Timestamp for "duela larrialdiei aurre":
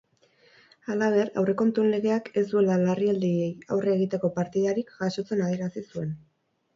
2.53-3.93